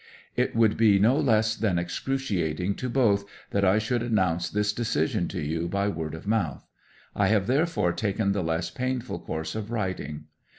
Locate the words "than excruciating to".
1.55-2.89